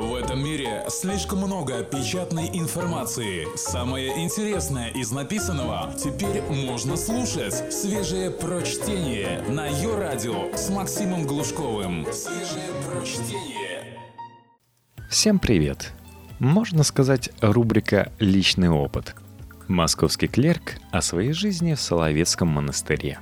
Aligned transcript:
В 0.00 0.14
этом 0.14 0.42
мире 0.42 0.82
слишком 0.88 1.40
много 1.40 1.82
печатной 1.84 2.48
информации. 2.54 3.46
Самое 3.54 4.24
интересное 4.24 4.88
из 4.88 5.12
написанного 5.12 5.92
теперь 5.92 6.40
можно 6.40 6.96
слушать. 6.96 7.70
Свежее 7.70 8.30
прочтение 8.30 9.42
на 9.50 9.66
ее 9.66 9.98
радио 9.98 10.56
с 10.56 10.70
Максимом 10.70 11.26
Глушковым. 11.26 12.06
Свежее 12.14 12.70
прочтение. 12.88 13.98
Всем 15.10 15.38
привет! 15.38 15.92
Можно 16.38 16.82
сказать, 16.82 17.28
рубрика 17.42 18.10
«Личный 18.18 18.70
опыт». 18.70 19.14
Московский 19.68 20.28
клерк 20.28 20.76
о 20.92 21.02
своей 21.02 21.34
жизни 21.34 21.74
в 21.74 21.80
Соловецком 21.80 22.48
монастыре. 22.48 23.18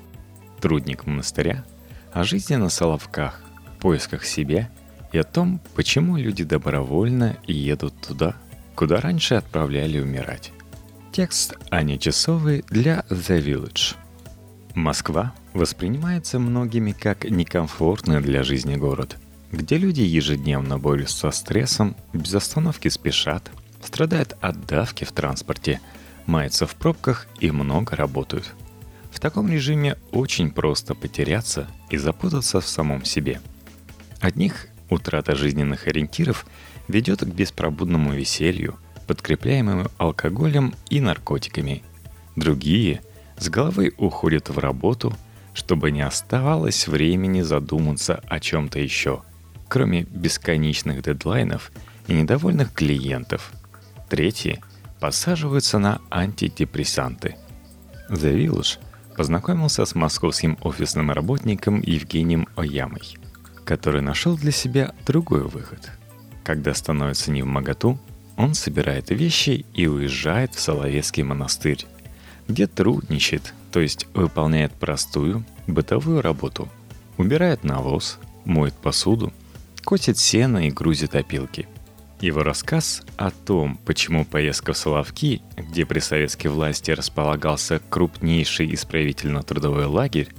Трудник 0.61 1.07
монастыря 1.07 1.65
о 2.13 2.23
жизни 2.23 2.55
на 2.55 2.69
Соловках, 2.69 3.43
поисках 3.81 4.25
себя 4.25 4.71
и 5.13 5.19
о 5.19 5.25
том, 5.25 5.61
почему 5.75 6.17
люди 6.17 6.45
добровольно 6.45 7.37
едут 7.47 7.95
туда, 8.01 8.37
куда 8.75 9.01
раньше 9.01 9.35
отправляли 9.35 10.01
умирать. 10.01 10.53
Текст 11.13 11.57
Ани 11.71 11.99
Часовой 11.99 12.65
для 12.69 13.05
The 13.09 13.43
Village. 13.43 13.97
Москва 14.75 15.35
воспринимается 15.55 16.39
многими 16.39 16.93
как 16.93 17.29
некомфортный 17.29 18.21
для 18.21 18.43
жизни 18.43 18.77
город, 18.77 19.17
где 19.51 19.79
люди 19.79 20.03
ежедневно 20.03 20.79
борются 20.79 21.17
со 21.17 21.31
стрессом, 21.31 21.97
без 22.13 22.35
остановки 22.35 22.89
спешат, 22.89 23.51
страдают 23.83 24.37
от 24.41 24.67
давки 24.67 25.05
в 25.05 25.13
транспорте, 25.13 25.81
маятся 26.27 26.67
в 26.67 26.75
пробках 26.77 27.27
и 27.41 27.51
много 27.51 27.97
работают. 27.97 28.55
В 29.11 29.21
таком 29.21 29.49
режиме 29.49 29.97
очень 30.13 30.51
просто 30.51 30.95
потеряться 30.95 31.67
и 31.91 31.97
запутаться 31.97 32.61
в 32.61 32.69
самом 32.69 33.05
себе. 33.05 33.41
Одних 34.21 34.69
Утрата 34.91 35.35
жизненных 35.35 35.87
ориентиров 35.87 36.47
ведет 36.89 37.21
к 37.21 37.27
беспробудному 37.27 38.13
веселью, 38.13 38.79
подкрепляемому 39.07 39.91
алкоголем 39.99 40.75
и 40.89 41.01
наркотиками. 41.01 41.83
Другие 42.37 43.03
с 43.37 43.49
головой 43.51 43.93
уходят 43.99 44.49
в 44.49 44.59
работу, 44.59 45.15
чтобы 45.53 45.91
не 45.91 46.03
оставалось 46.03 46.89
времени 46.89 47.43
задуматься 47.43 48.23
о 48.29 48.41
чем-то 48.41 48.79
еще, 48.79 49.23
кроме 49.69 50.05
бесконечных 50.05 51.03
дедлайнов 51.03 51.71
и 52.07 52.15
недовольных 52.15 52.73
клиентов. 52.73 53.53
Третьи 54.09 54.61
посаживаются 55.01 55.79
на 55.79 56.01
антидепрессанты. 56.11 57.37
The 58.09 58.35
Village 58.35 58.79
познакомился 59.17 59.85
с 59.85 59.95
московским 59.95 60.57
офисным 60.63 61.11
работником 61.11 61.83
Евгением 61.83 62.49
Оямой– 62.57 63.19
который 63.69 64.01
нашел 64.01 64.35
для 64.35 64.51
себя 64.51 64.95
другой 65.05 65.43
выход. 65.43 65.91
Когда 66.43 66.73
становится 66.73 67.31
не 67.31 67.43
в 67.43 67.47
моготу, 67.47 67.99
он 68.39 68.55
собирает 68.55 69.11
вещи 69.11 69.67
и 69.75 69.87
уезжает 69.87 70.55
в 70.55 70.61
Соловецкий 70.61 71.23
монастырь, 71.23 71.85
где 72.49 72.67
трудничает, 72.67 73.53
то 73.71 73.81
есть 73.81 74.07
выполняет 74.15 74.73
простую 74.73 75.45
бытовую 75.67 76.23
работу. 76.23 76.71
Убирает 77.19 77.63
навоз, 77.63 78.19
моет 78.47 78.73
посуду, 78.73 79.35
косит 79.85 80.17
сено 80.17 80.67
и 80.67 80.71
грузит 80.71 81.15
опилки. 81.15 81.69
Его 82.23 82.43
рассказ 82.43 83.03
о 83.19 83.31
том, 83.31 83.79
почему 83.85 84.25
поездка 84.25 84.73
в 84.73 84.79
Соловки, 84.79 85.43
где 85.59 85.85
при 85.85 85.99
советской 85.99 86.47
власти 86.49 86.91
располагался 86.91 87.83
крупнейший 87.91 88.73
исправительно-трудовой 88.73 89.85
лагерь, 89.85 90.31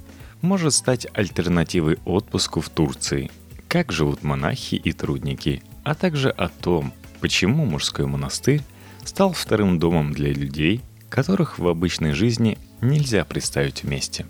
может 0.42 0.74
стать 0.74 1.06
альтернативой 1.12 1.98
отпуску 2.04 2.60
в 2.60 2.68
Турции, 2.68 3.30
как 3.68 3.92
живут 3.92 4.22
монахи 4.22 4.74
и 4.74 4.92
трудники, 4.92 5.62
а 5.84 5.94
также 5.94 6.30
о 6.30 6.48
том, 6.48 6.92
почему 7.20 7.64
мужской 7.64 8.06
монастырь 8.06 8.62
стал 9.04 9.32
вторым 9.32 9.78
домом 9.78 10.12
для 10.12 10.32
людей, 10.32 10.80
которых 11.08 11.58
в 11.58 11.68
обычной 11.68 12.12
жизни 12.12 12.58
нельзя 12.80 13.24
представить 13.24 13.82
вместе. 13.82 14.26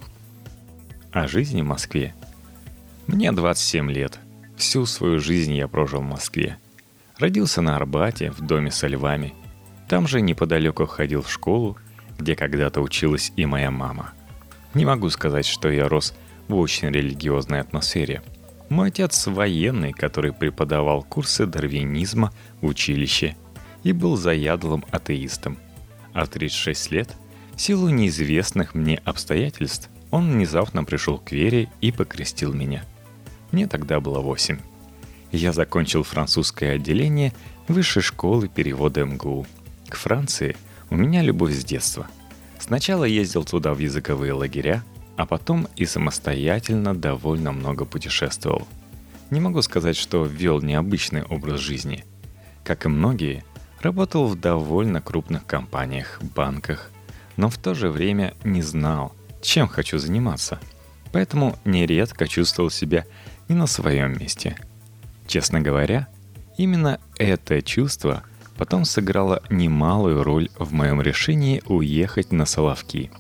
О 1.12 1.28
жизни 1.28 1.62
в 1.62 1.66
Москве. 1.66 2.14
Мне 3.06 3.32
27 3.32 3.90
лет. 3.90 4.18
Всю 4.56 4.86
свою 4.86 5.20
жизнь 5.20 5.54
я 5.54 5.68
прожил 5.68 6.00
в 6.00 6.04
Москве. 6.04 6.58
Родился 7.18 7.60
на 7.62 7.76
Арбате, 7.76 8.30
в 8.30 8.40
доме 8.40 8.70
со 8.70 8.86
львами. 8.86 9.34
Там 9.88 10.06
же 10.06 10.20
неподалеку 10.20 10.86
ходил 10.86 11.22
в 11.22 11.30
школу, 11.30 11.76
где 12.18 12.36
когда-то 12.36 12.80
училась 12.80 13.32
и 13.36 13.46
моя 13.46 13.70
мама– 13.70 14.12
не 14.74 14.84
могу 14.84 15.10
сказать, 15.10 15.46
что 15.46 15.68
я 15.70 15.88
рос 15.88 16.14
в 16.48 16.54
очень 16.54 16.88
религиозной 16.88 17.60
атмосфере. 17.60 18.22
Мой 18.68 18.88
отец 18.88 19.26
военный, 19.26 19.92
который 19.92 20.32
преподавал 20.32 21.02
курсы 21.02 21.46
дарвинизма 21.46 22.32
в 22.60 22.66
училище 22.66 23.36
и 23.82 23.92
был 23.92 24.16
заядлым 24.16 24.84
атеистом. 24.90 25.58
А 26.12 26.24
в 26.24 26.28
36 26.28 26.90
лет, 26.92 27.16
в 27.54 27.60
силу 27.60 27.88
неизвестных 27.88 28.74
мне 28.74 29.00
обстоятельств, 29.04 29.90
он 30.10 30.30
внезапно 30.30 30.84
пришел 30.84 31.18
к 31.18 31.32
вере 31.32 31.68
и 31.80 31.90
покрестил 31.90 32.52
меня. 32.52 32.84
Мне 33.50 33.66
тогда 33.66 34.00
было 34.00 34.20
8. 34.20 34.58
Я 35.32 35.52
закончил 35.52 36.04
французское 36.04 36.76
отделение 36.76 37.32
высшей 37.66 38.02
школы 38.02 38.48
перевода 38.48 39.04
МГУ. 39.04 39.46
К 39.88 39.96
Франции 39.96 40.56
у 40.90 40.96
меня 40.96 41.22
любовь 41.22 41.54
с 41.54 41.64
детства– 41.64 42.06
Сначала 42.60 43.04
ездил 43.04 43.44
туда 43.44 43.74
в 43.74 43.78
языковые 43.78 44.34
лагеря, 44.34 44.84
а 45.16 45.26
потом 45.26 45.66
и 45.76 45.86
самостоятельно 45.86 46.94
довольно 46.94 47.52
много 47.52 47.84
путешествовал. 47.84 48.68
Не 49.30 49.40
могу 49.40 49.62
сказать, 49.62 49.96
что 49.96 50.24
вел 50.24 50.60
необычный 50.60 51.22
образ 51.22 51.60
жизни. 51.60 52.04
Как 52.62 52.84
и 52.84 52.88
многие, 52.88 53.44
работал 53.80 54.26
в 54.26 54.38
довольно 54.38 55.00
крупных 55.00 55.46
компаниях, 55.46 56.20
банках, 56.34 56.90
но 57.36 57.48
в 57.48 57.56
то 57.56 57.74
же 57.74 57.90
время 57.90 58.34
не 58.44 58.60
знал, 58.60 59.14
чем 59.40 59.66
хочу 59.66 59.98
заниматься. 59.98 60.60
Поэтому 61.12 61.58
нередко 61.64 62.28
чувствовал 62.28 62.70
себя 62.70 63.06
не 63.48 63.54
на 63.54 63.66
своем 63.66 64.18
месте. 64.18 64.56
Честно 65.26 65.60
говоря, 65.60 66.08
именно 66.56 67.00
это 67.16 67.62
чувство 67.62 68.22
потом 68.60 68.84
сыграла 68.84 69.42
немалую 69.48 70.22
роль 70.22 70.50
в 70.58 70.74
моем 70.74 71.00
решении 71.00 71.62
уехать 71.64 72.30
на 72.30 72.44
Соловки. 72.44 73.10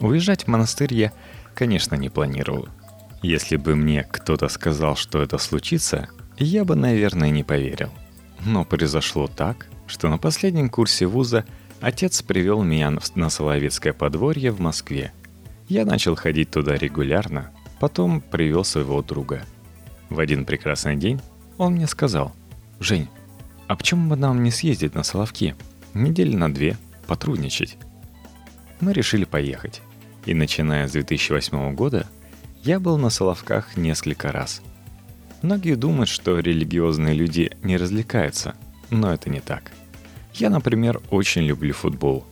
Уезжать 0.00 0.44
в 0.44 0.48
монастырь 0.48 0.92
я, 0.92 1.14
конечно, 1.54 1.94
не 1.94 2.10
планировал. 2.10 2.68
Если 3.22 3.56
бы 3.56 3.74
мне 3.74 4.02
кто-то 4.04 4.48
сказал, 4.48 4.94
что 4.94 5.22
это 5.22 5.38
случится, 5.38 6.10
я 6.36 6.66
бы, 6.66 6.76
наверное, 6.76 7.30
не 7.30 7.42
поверил. 7.42 7.88
Но 8.44 8.66
произошло 8.66 9.28
так, 9.28 9.66
что 9.86 10.10
на 10.10 10.18
последнем 10.18 10.68
курсе 10.68 11.06
вуза 11.06 11.46
отец 11.80 12.20
привел 12.20 12.62
меня 12.62 12.98
на 13.14 13.30
Соловецкое 13.30 13.94
подворье 13.94 14.50
в 14.50 14.60
Москве. 14.60 15.10
Я 15.70 15.86
начал 15.86 16.16
ходить 16.16 16.50
туда 16.50 16.74
регулярно, 16.74 17.50
потом 17.80 18.20
привел 18.20 18.62
своего 18.62 19.00
друга. 19.00 19.46
В 20.10 20.20
один 20.20 20.44
прекрасный 20.44 20.96
день 20.96 21.22
он 21.56 21.72
мне 21.72 21.86
сказал, 21.86 22.36
«Жень, 22.78 23.08
а 23.68 23.76
почему 23.76 24.10
бы 24.10 24.16
нам 24.16 24.42
не 24.42 24.50
съездить 24.50 24.94
на 24.94 25.02
Соловки? 25.02 25.54
Недели 25.94 26.36
на 26.36 26.52
две, 26.52 26.76
потрудничать. 27.06 27.76
Мы 28.80 28.92
решили 28.92 29.24
поехать. 29.24 29.82
И 30.24 30.34
начиная 30.34 30.88
с 30.88 30.92
2008 30.92 31.74
года, 31.74 32.06
я 32.62 32.80
был 32.80 32.98
на 32.98 33.10
Соловках 33.10 33.76
несколько 33.76 34.32
раз. 34.32 34.60
Многие 35.42 35.74
думают, 35.74 36.08
что 36.08 36.38
религиозные 36.38 37.14
люди 37.14 37.52
не 37.62 37.76
развлекаются, 37.76 38.54
но 38.90 39.12
это 39.12 39.30
не 39.30 39.40
так. 39.40 39.72
Я, 40.34 40.50
например, 40.50 41.00
очень 41.10 41.42
люблю 41.42 41.72
футбол. 41.72 42.26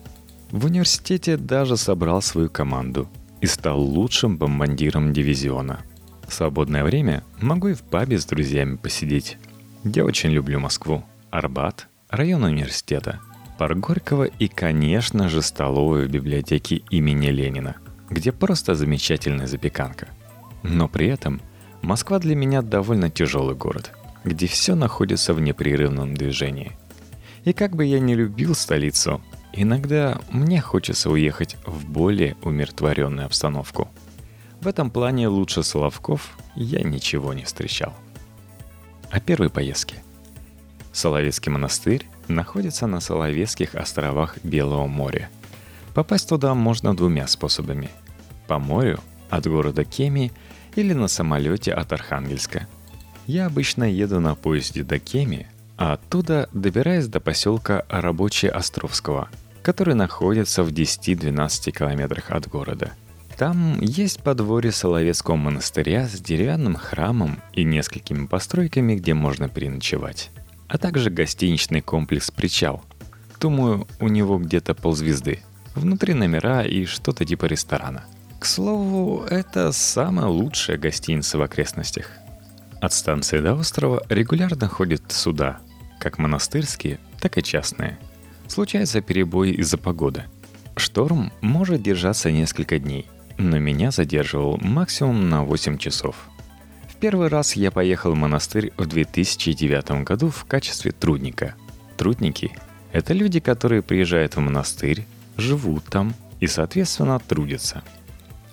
В 0.51 0.65
университете 0.65 1.37
даже 1.37 1.77
собрал 1.77 2.21
свою 2.21 2.49
команду 2.49 3.09
и 3.41 3.47
стал 3.47 3.81
лучшим 3.81 4.37
бомбандиром 4.37 5.13
дивизиона. 5.13 5.79
В 6.27 6.33
свободное 6.33 6.83
время 6.83 7.23
могу 7.41 7.69
и 7.69 7.73
в 7.73 7.81
пабе 7.81 8.19
с 8.19 8.25
друзьями 8.25 8.77
посидеть. 8.77 9.37
Я 9.83 10.05
очень 10.05 10.31
люблю 10.31 10.59
Москву. 10.59 11.03
Арбат, 11.35 11.89
район 12.09 12.45
университета, 12.45 13.19
парк 13.57 13.77
Горького 13.77 14.23
и, 14.23 14.47
конечно 14.47 15.27
же, 15.27 15.41
столовую 15.41 16.07
библиотеки 16.07 16.85
имени 16.89 17.27
Ленина, 17.27 17.75
где 18.09 18.31
просто 18.31 18.73
замечательная 18.73 19.45
запеканка. 19.45 20.07
Но 20.63 20.87
при 20.87 21.07
этом 21.07 21.41
Москва 21.81 22.19
для 22.19 22.37
меня 22.37 22.61
довольно 22.61 23.09
тяжелый 23.09 23.53
город, 23.53 23.91
где 24.23 24.47
все 24.47 24.75
находится 24.75 25.33
в 25.33 25.41
непрерывном 25.41 26.13
движении. 26.13 26.71
И 27.43 27.51
как 27.51 27.75
бы 27.75 27.83
я 27.83 27.99
не 27.99 28.15
любил 28.15 28.55
столицу, 28.55 29.21
иногда 29.51 30.17
мне 30.31 30.61
хочется 30.61 31.09
уехать 31.09 31.57
в 31.65 31.85
более 31.85 32.37
умиротворенную 32.43 33.25
обстановку. 33.25 33.89
В 34.61 34.67
этом 34.67 34.89
плане 34.89 35.27
лучше 35.27 35.63
Соловков 35.63 36.37
я 36.55 36.81
ничего 36.81 37.33
не 37.33 37.43
встречал. 37.43 37.93
О 39.11 39.19
первой 39.19 39.49
поездке. 39.49 40.04
Соловецкий 40.95 41.51
монастырь 41.51 42.05
находится 42.29 42.87
на 42.87 43.01
Соловецких 43.01 43.75
островах 43.75 44.37
Белого 44.43 44.87
моря. 44.87 45.29
Попасть 45.93 46.29
туда 46.29 46.55
можно 46.55 46.95
двумя 46.95 47.27
способами. 47.27 47.89
По 48.47 48.59
морю 48.59 49.01
от 49.29 49.45
города 49.45 49.83
Кеми 49.83 50.31
или 50.77 50.93
на 50.93 51.09
самолете 51.09 51.73
от 51.73 51.91
Архангельска. 51.91 52.67
Я 53.27 53.47
обычно 53.47 53.83
еду 53.83 54.21
на 54.21 54.35
поезде 54.35 54.83
до 54.83 54.97
Кеми, 54.97 55.47
а 55.77 55.93
оттуда 55.93 56.47
добираясь 56.53 57.07
до 57.07 57.19
поселка 57.19 57.83
Рабочий 57.89 58.47
Островского, 58.47 59.27
который 59.63 59.95
находится 59.95 60.63
в 60.63 60.69
10-12 60.69 61.71
километрах 61.71 62.31
от 62.31 62.47
города. 62.47 62.91
Там 63.37 63.81
есть 63.81 64.23
подворье 64.23 64.71
Соловецкого 64.71 65.35
монастыря 65.35 66.07
с 66.07 66.21
деревянным 66.21 66.75
храмом 66.75 67.41
и 67.51 67.65
несколькими 67.65 68.27
постройками, 68.27 68.95
где 68.95 69.13
можно 69.13 69.49
переночевать, 69.49 70.31
а 70.67 70.77
также 70.77 71.09
гостиничный 71.09 71.81
комплекс 71.81 72.31
«Причал». 72.31 72.83
Думаю, 73.39 73.87
у 73.99 74.07
него 74.07 74.37
где-то 74.37 74.73
ползвезды. 74.73 75.41
Внутри 75.75 76.13
номера 76.13 76.63
и 76.63 76.85
что-то 76.85 77.25
типа 77.25 77.45
ресторана. 77.45 78.05
К 78.39 78.45
слову, 78.45 79.23
это 79.29 79.71
самая 79.71 80.27
лучшая 80.27 80.77
гостиница 80.77 81.37
в 81.37 81.41
окрестностях. 81.41 82.09
От 82.81 82.93
станции 82.93 83.39
до 83.39 83.55
острова 83.55 84.03
регулярно 84.09 84.67
ходят 84.67 85.11
суда, 85.11 85.59
как 85.99 86.17
монастырские, 86.17 86.99
так 87.19 87.37
и 87.37 87.43
частные. 87.43 87.97
Случается 88.47 89.01
перебои 89.01 89.51
из-за 89.51 89.77
погоды. 89.77 90.25
Шторм 90.77 91.31
может 91.41 91.81
держаться 91.81 92.31
несколько 92.31 92.79
дней, 92.79 93.07
но 93.37 93.57
меня 93.57 93.91
задерживал 93.91 94.57
максимум 94.57 95.29
на 95.29 95.43
8 95.43 95.77
часов. 95.77 96.29
Первый 97.05 97.27
раз 97.27 97.55
я 97.55 97.69
поехал 97.69 98.13
в 98.13 98.15
монастырь 98.15 98.73
в 98.77 98.87
2009 98.87 100.03
году 100.03 100.31
в 100.31 100.45
качестве 100.45 100.91
трудника. 100.91 101.53
Трудники– 101.97 102.57
это 102.91 103.13
люди, 103.13 103.39
которые 103.39 103.83
приезжают 103.83 104.35
в 104.35 104.39
монастырь, 104.39 105.05
живут 105.37 105.83
там 105.85 106.15
и, 106.39 106.47
соответственно, 106.47 107.19
трудятся. 107.19 107.83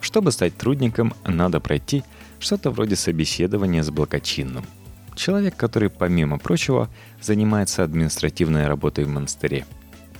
Чтобы 0.01 0.31
стать 0.31 0.55
трудником, 0.55 1.15
надо 1.25 1.59
пройти 1.59 2.03
что-то 2.37 2.69
вроде 2.69 2.95
собеседования 2.95 3.81
с 3.81 3.89
благочинным– 3.89 4.67
Человек, 5.15 5.55
который, 5.55 5.89
помимо 5.89 6.37
прочего, 6.37 6.89
занимается 7.21 7.83
административной 7.83 8.67
работой 8.67 9.05
в 9.05 9.09
монастыре. 9.09 9.65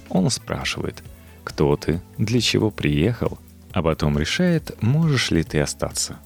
Он 0.09 0.31
спрашивает, 0.31 1.03
кто 1.44 1.75
ты, 1.75 2.01
для 2.18 2.41
чего 2.41 2.71
приехал, 2.71 3.38
а 3.74 3.83
потом 3.83 4.18
решает, 4.18 4.75
можешь 4.81 5.29
ли 5.29 5.44
ты 5.44 5.59
остаться. 5.59 6.18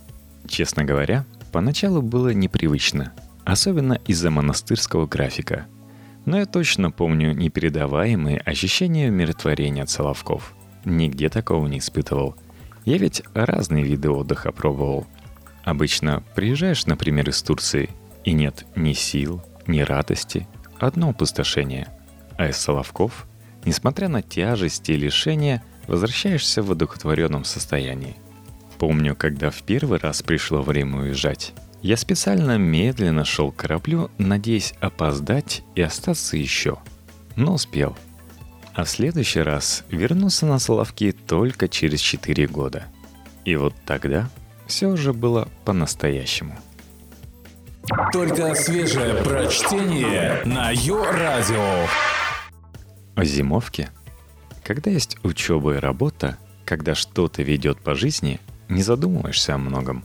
Честно 0.47 0.85
говоря, 0.85 1.25
поначалу 1.51 2.01
было 2.01 2.33
непривычно, 2.33 3.13
особенно 3.45 3.93
из-за 4.05 4.29
монастырского 4.29 5.07
графика. 5.07 5.65
Но 6.25 6.39
я 6.39 6.45
точно 6.45 6.91
помню 6.91 7.33
непередаваемые 7.33 8.39
ощущения 8.39 9.09
умиротворения 9.09 9.83
от 9.83 9.89
Соловков. 9.89 10.53
Нигде 10.85 11.29
такого 11.29 11.67
не 11.67 11.79
испытывал. 11.79 12.35
Я 12.85 12.97
ведь 12.97 13.23
разные 13.33 13.83
виды 13.83 14.09
отдыха 14.09 14.51
пробовал. 14.51 15.07
Обычно 15.63 16.23
приезжаешь, 16.35 16.85
например, 16.85 17.29
из 17.29 17.41
Турции– 17.41 17.89
и 18.27 18.33
нет 18.33 18.65
ни 18.75 18.91
сил, 18.91 19.41
ни 19.67 19.79
радости, 19.79 20.49
одно 20.79 21.11
опустошение. 21.11 21.87
А 22.37 22.49
из 22.49 22.57
Соловков, 22.57 23.25
несмотря 23.63 24.09
на 24.09 24.21
тяжесть 24.21 24.89
и 24.89 24.97
лишения, 24.97 25.63
возвращаешься 25.87 26.61
в 26.61 26.69
одухотворенном 26.69 27.45
состоянии. 27.45 28.17
Помню, 28.79 29.15
когда 29.15 29.49
в 29.49 29.63
первый 29.63 29.99
раз 29.99 30.21
пришло 30.21 30.61
время 30.61 30.99
уезжать, 30.99 31.53
я 31.81 31.97
специально 31.97 32.57
медленно 32.57 33.25
шел 33.25 33.51
к 33.51 33.57
кораблю, 33.57 34.11
надеясь 34.17 34.73
опоздать 34.79 35.63
и 35.75 35.81
остаться 35.81 36.37
еще. 36.37 36.77
Но 37.35 37.53
успел. 37.53 37.97
А 38.73 38.83
в 38.83 38.89
следующий 38.89 39.41
раз 39.41 39.83
вернулся 39.89 40.45
на 40.45 40.59
Соловки 40.59 41.11
только 41.11 41.67
через 41.67 41.99
4 41.99 42.47
года. 42.47 42.85
И 43.45 43.55
вот 43.55 43.73
тогда 43.85 44.29
все 44.67 44.87
уже 44.87 45.13
было 45.13 45.47
по-настоящему. 45.65 46.55
Только 48.11 48.53
свежее 48.53 49.23
прочтение 49.23 50.41
на 50.45 50.71
Йо-Радио. 50.71 51.87
О 53.15 53.23
зимовке? 53.23 53.89
Когда 54.63 54.91
есть 54.91 55.17
учеба 55.23 55.75
и 55.75 55.79
работа, 55.79 56.37
когда 56.65 56.93
что-то 56.93 57.41
ведет 57.41 57.79
по 57.79 57.95
жизни, 57.95 58.41
не 58.69 58.81
задумываешься 58.81 59.55
о 59.55 59.57
многом. 59.57 60.03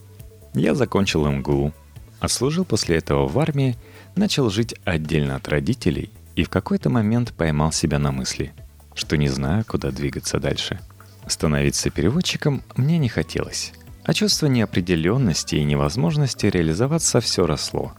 Я 0.55 0.75
закончил 0.75 1.27
МГУ, 1.27 1.73
отслужил 2.21 2.65
после 2.65 2.97
этого 2.97 3.27
в 3.27 3.39
армии, 3.39 3.77
начал 4.17 4.51
жить 4.51 4.75
отдельно 4.85 5.37
от 5.37 5.49
родителей 5.49 6.11
и 6.37 6.45
в 6.45 6.49
какой-то 6.49 6.91
момент 6.91 7.33
поймал 7.33 7.73
себя 7.73 7.99
на 7.99 8.13
мысли, 8.13 8.53
что 8.95 9.17
не 9.17 9.29
знаю, 9.29 9.65
куда 9.67 9.91
двигаться 9.91 10.39
дальше. 10.39 10.81
Становиться 11.27 11.91
переводчиком 11.91 12.63
мне 12.77 12.99
не 12.99 13.09
хотелось 13.09 13.73
а 14.05 14.15
чувство 14.15 14.47
неопределенности 14.47 15.57
и 15.57 15.65
невозможности 15.65 16.47
реализоваться 16.47 17.21
все 17.21 17.47
росло. 17.47 17.93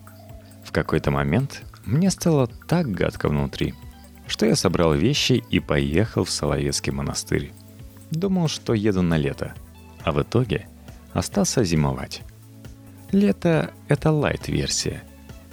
В 0.65 0.71
какой-то 0.71 1.11
момент 1.11 1.63
мне 1.85 2.11
стало 2.11 2.47
так 2.47 2.91
гадко 2.91 3.29
внутри, 3.29 3.73
что 4.27 4.45
я 4.45 4.55
собрал 4.55 4.93
вещи 4.93 5.43
и 5.49 5.59
поехал 5.59 6.23
в 6.23 6.29
Соловецкий 6.29 6.91
монастырь. 6.91 7.51
Думал, 8.11 8.47
что 8.47 8.73
еду 8.73 9.01
на 9.01 9.17
лето, 9.17 9.53
а 10.03 10.11
в 10.11 10.21
итоге 10.21 10.67
остался 11.13 11.63
зимовать. 11.63 12.21
Лето— 13.11 13.71
это 13.87 14.11
лайт-версия. 14.11 15.03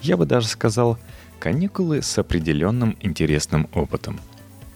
Я 0.02 0.16
бы 0.16 0.26
даже 0.26 0.48
сказал, 0.48 0.98
каникулы 1.38 2.02
с 2.02 2.18
определенным 2.18 2.96
интересным 3.00 3.68
опытом. 3.74 4.20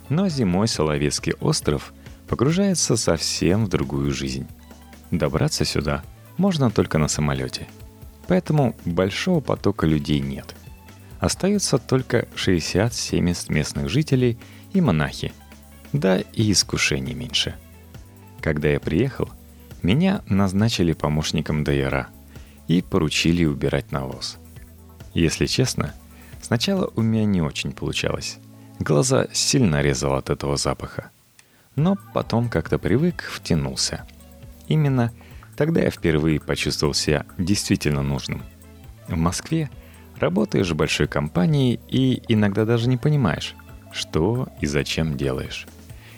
Но 0.08 0.28
зимой 0.28 0.68
Соловецкий 0.68 1.34
остров 1.40 1.94
погружается 2.28 2.96
совсем 2.96 3.66
в 3.66 3.68
другую 3.68 4.12
жизнь. 4.12 4.46
Добраться 5.10 5.64
сюда 5.64 6.02
можно 6.36 6.70
только 6.70 6.98
на 6.98 7.08
самолете. 7.08 7.66
Поэтому 8.26 8.74
большого 8.84 9.40
потока 9.40 9.86
людей 9.86 10.20
нет. 10.20 10.54
Остается 11.20 11.78
только 11.78 12.26
60-70 12.34 13.52
местных 13.52 13.88
жителей 13.88 14.38
и 14.72 14.80
монахи. 14.80 15.32
Да 15.92 16.18
и 16.18 16.52
искушений 16.52 17.14
меньше. 17.14 17.54
Когда 18.40 18.68
я 18.68 18.80
приехал, 18.80 19.30
меня 19.84 20.22
назначили 20.28 20.92
помощником 20.92 21.62
Дайера 21.62 22.08
и 22.66 22.82
поручили 22.82 23.44
убирать 23.44 23.92
навоз. 23.92 24.38
Если 25.14 25.46
честно, 25.46 25.94
сначала 26.42 26.90
у 26.96 27.02
меня 27.02 27.24
не 27.24 27.40
очень 27.40 27.70
получалось. 27.70 28.38
Глаза 28.80 29.28
сильно 29.32 29.82
резал 29.82 30.14
от 30.14 30.30
этого 30.30 30.56
запаха. 30.56 31.10
Но 31.76 31.96
потом 32.12 32.48
как-то 32.48 32.78
привык, 32.80 33.22
втянулся– 33.22 34.04
Именно 34.68 35.12
тогда 35.56 35.82
я 35.82 35.90
впервые 35.90 36.40
почувствовал 36.40 36.94
себя 36.94 37.26
действительно 37.38 38.02
нужным. 38.02 38.42
В 39.08 39.16
Москве 39.16 39.70
работаешь 40.18 40.70
в 40.70 40.76
большой 40.76 41.06
компании 41.06 41.80
и 41.88 42.22
иногда 42.28 42.64
даже 42.64 42.88
не 42.88 42.96
понимаешь, 42.96 43.54
что 43.92 44.48
и 44.60 44.66
зачем 44.66 45.16
делаешь. 45.16 45.66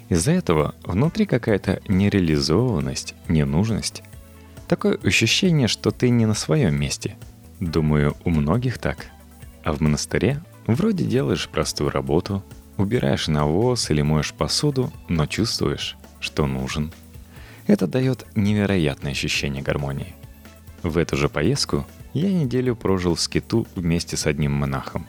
Из-за 0.08 0.32
этого 0.32 0.74
внутри 0.84 1.26
какая-то 1.26 1.80
нереализованность, 1.88 3.14
ненужность. 3.28 4.02
Такое 4.68 4.98
ощущение, 5.02 5.68
что 5.68 5.90
ты 5.90 6.08
не 6.10 6.26
на 6.26 6.34
своем 6.34 6.78
месте. 6.78 7.16
Думаю, 7.60 8.16
у 8.24 8.30
многих 8.30 8.78
так. 8.78 9.06
А 9.64 9.72
в 9.72 9.80
монастыре 9.80 10.42
вроде 10.66 11.04
делаешь 11.04 11.48
простую 11.48 11.90
работу, 11.90 12.44
убираешь 12.76 13.28
навоз 13.28 13.90
или 13.90 14.02
моешь 14.02 14.32
посуду, 14.32 14.92
но 15.08 15.26
чувствуешь, 15.26 15.96
что 16.20 16.46
нужен– 16.46 16.92
это 17.66 17.86
дает 17.86 18.26
невероятное 18.36 19.12
ощущение 19.12 19.62
гармонии. 19.62 20.14
В 20.82 20.98
эту 20.98 21.16
же 21.16 21.28
поездку 21.28 21.84
я 22.14 22.32
неделю 22.32 22.76
прожил 22.76 23.16
в 23.16 23.20
скиту 23.20 23.66
вместе 23.74 24.16
с 24.16 24.26
одним 24.26 24.52
монахом. 24.52 25.06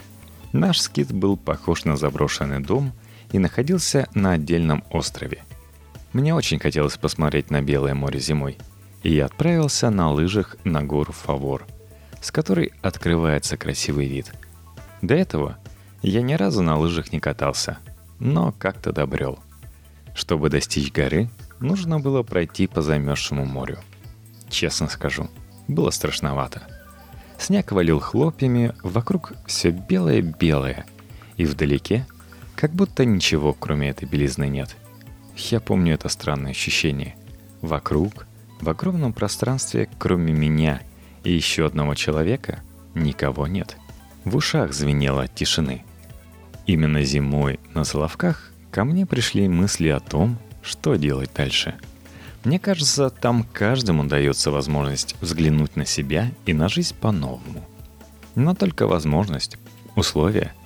Наш 0.53 0.79
скит 0.79 1.11
был 1.11 1.37
похож 1.37 1.85
на 1.85 1.97
заброшенный 1.97 2.59
дом 2.59 2.93
и 3.31 3.39
находился 3.39 4.07
на 4.13 4.33
отдельном 4.33 4.83
острове. 4.89 5.43
Мне 6.13 6.33
очень 6.33 6.59
хотелось 6.59 6.97
посмотреть 6.97 7.51
на 7.51 7.61
Белое 7.61 7.93
море 7.93 8.19
зимой, 8.19 8.57
и 9.03 9.13
я 9.13 9.25
отправился 9.25 9.89
на 9.89 10.11
лыжах 10.11 10.57
на 10.63 10.83
гору 10.83 11.11
Фавор, 11.11 11.65
с 12.21 12.31
которой 12.31 12.73
открывается 12.81 13.57
красивый 13.57 14.07
вид. 14.07 14.31
До 15.01 15.13
этого 15.13 15.57
я 16.01 16.21
ни 16.21 16.33
разу 16.33 16.61
на 16.61 16.77
лыжах 16.77 17.11
не 17.11 17.19
катался, 17.19 17.77
но 18.19 18.53
как-то 18.57 18.91
добрел. 18.91 19.39
Чтобы 20.15 20.49
достичь 20.49 20.91
горы, 20.91 21.29
нужно 21.59 21.99
было 21.99 22.23
пройти 22.23 22.67
по 22.67 22.81
замерзшему 22.81 23.45
морю. 23.45 23.77
Честно 24.49 24.87
скажу, 24.87 25.29
было 25.67 25.91
страшновато. 25.91 26.63
Снег 27.37 27.71
валил 27.71 27.99
хлопьями, 27.99 28.73
вокруг 28.81 29.33
все 29.45 29.69
белое-белое, 29.69 30.85
и 31.35 31.45
вдалеке 31.45 32.07
как 32.57 32.71
будто 32.73 33.05
ничего, 33.05 33.53
кроме 33.53 33.89
этой 33.89 34.05
белизны, 34.05 34.49
нет. 34.49 34.75
Я 35.35 35.59
помню 35.59 35.93
это 35.93 36.09
странное 36.09 36.51
ощущение. 36.51 37.15
Вокруг, 37.61 38.25
в 38.59 38.67
огромном 38.67 39.13
пространстве, 39.13 39.87
кроме 39.99 40.33
меня 40.33 40.81
и 41.23 41.31
еще 41.31 41.67
одного 41.67 41.93
человека, 41.93 42.63
никого 42.95 43.45
нет. 43.45 43.77
В 44.25 44.35
ушах 44.35 44.73
звенело 44.73 45.23
от 45.23 45.35
тишины. 45.35 45.83
Именно 46.65 47.03
зимой 47.03 47.59
на 47.75 47.83
Соловках 47.83 48.51
ко 48.71 48.83
мне 48.83 49.05
пришли 49.05 49.47
мысли 49.47 49.89
о 49.89 49.99
том, 49.99 50.39
что 50.63 50.95
делать 50.95 51.29
дальше? 51.35 51.75
Мне 52.43 52.57
кажется, 52.57 53.11
там 53.11 53.45
каждому 53.53 54.03
дается 54.03 54.49
возможность 54.49 55.15
взглянуть 55.21 55.75
на 55.75 55.85
себя 55.85 56.31
и 56.47 56.53
на 56.53 56.69
жизнь 56.69 56.95
по-новому. 56.99 57.63
Но 58.33 58.55
только 58.55 58.87
возможность, 58.87 59.57
условия— 59.95 60.53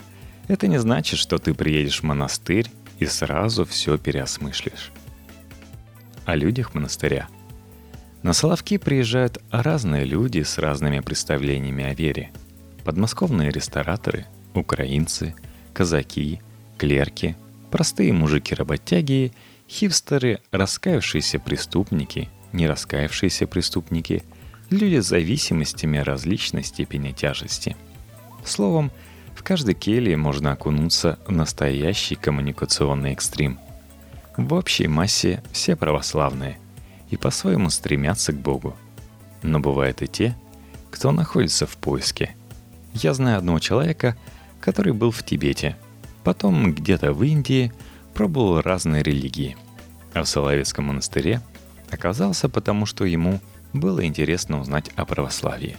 Это 0.52 0.68
не 0.68 0.80
значит, 0.80 1.18
что 1.18 1.38
ты 1.38 1.54
приедешь 1.54 2.02
в 2.02 2.04
монастырь 2.04 2.70
и 3.00 3.06
сразу 3.06 3.64
все 3.64 3.98
переосмыслишь. 3.98 4.92
О 6.26 6.36
людях 6.36 6.76
монастыря. 6.76 7.30
На 8.22 8.34
Соловки 8.34 8.78
приезжают 8.78 9.42
разные 9.50 10.04
люди 10.04 10.44
с 10.44 10.58
разными 10.58 11.00
представлениями 11.00 11.86
о 11.86 11.94
вере. 11.94 12.32
Подмосковные 12.84 13.50
рестораторы, 13.50 14.26
украинцы, 14.54 15.36
казаки, 15.72 16.42
клерки, 16.78 17.38
простые 17.72 18.12
мужики-работяги, 18.12 19.32
хипстеры, 19.70 20.42
раскаявшиеся 20.52 21.40
преступники, 21.40 22.28
не 22.52 22.68
раскаявшиеся 22.68 23.48
преступники, 23.48 24.22
люди 24.70 25.00
с 25.00 25.08
зависимостями 25.08 26.00
различной 26.00 26.64
степени 26.64 27.14
тяжести. 27.14 27.78
Словом, 28.44 28.92
в 29.36 29.44
каждой 29.44 29.74
келье 29.74 30.18
можно 30.18 30.52
окунуться 30.52 31.20
в 31.28 31.32
настоящий 31.32 32.16
коммуникационный 32.16 33.14
экстрим. 33.14 33.60
В 34.38 34.54
общей 34.54 34.88
массе 34.88 35.44
все 35.52 35.76
православные 35.76 36.58
и 37.10 37.18
по-своему 37.18 37.70
стремятся 37.70 38.34
к 38.34 38.38
Богу. 38.38 38.76
Но 39.42 39.60
бывают 39.60 40.02
и 40.02 40.08
те, 40.08 40.38
кто 40.90 41.12
находится 41.12 41.66
в 41.66 41.76
поиске. 41.78 42.36
Я 42.94 43.14
знаю 43.14 43.38
одного 43.38 43.60
человека, 43.60 44.18
который 44.60 44.94
был 44.94 45.12
в 45.12 45.24
Тибете, 45.24 45.78
потом 46.24 46.74
где-то 46.74 47.14
в 47.14 47.24
Индии 47.24 47.74
пробовал 48.14 48.62
разные 48.62 49.02
религии, 49.02 49.58
а 50.14 50.24
в 50.24 50.28
Соловецком 50.28 50.86
монастыре 50.86 51.42
оказался 51.90 52.48
потому, 52.48 52.86
что 52.86 53.06
ему 53.06 53.40
было 53.74 54.06
интересно 54.06 54.60
узнать 54.60 54.90
о 54.96 55.06
православии. 55.06 55.78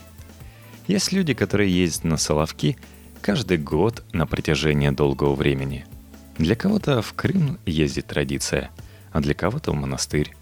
Есть 0.87 1.11
люди, 1.11 1.33
которые 1.33 1.71
ездят 1.71 2.03
на 2.03 2.17
Соловки– 2.17 2.77
каждый 3.23 3.57
год 3.57 4.03
на 4.11 4.27
протяжении 4.27 4.89
долгого 4.89 5.33
времени. 5.33 5.85
Для 6.37 6.57
кого-то 6.57 7.01
в 7.01 7.13
Крым 7.13 7.57
ездит 7.65 8.07
традиция, 8.07 8.69
а 9.13 9.21
для 9.21 9.33
кого-то 9.33 9.71
в 9.71 9.75
монастырь. 9.75 10.35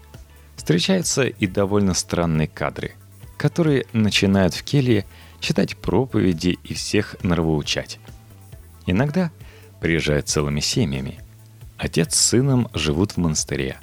Встречаются 0.56 1.22
и 1.22 1.46
довольно 1.46 1.94
странные 1.94 2.48
кадры, 2.48 2.92
которые 3.38 3.86
начинают 3.92 4.54
в 4.54 4.64
келье 4.64 5.06
читать 5.38 5.76
проповеди 5.76 6.58
и 6.64 6.74
всех 6.74 7.14
нравоучать. 7.22 8.00
Иногда 8.86 9.30
приезжают 9.80 10.28
целыми 10.28 10.58
семьями. 10.58 11.20
Отец 11.78 12.16
с 12.16 12.20
сыном 12.20 12.68
живут 12.74 13.12
в 13.12 13.16
монастыре, 13.18 13.76